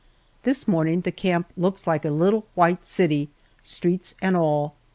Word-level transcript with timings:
This 0.41 0.67
morning 0.67 1.01
the 1.01 1.11
camp 1.11 1.49
looks 1.55 1.85
like 1.85 2.03
a 2.05 2.09
little 2.09 2.47
white 2.55 2.85
city 2.85 3.29
streets 3.61 4.15
and 4.19 4.35
all. 4.35 4.73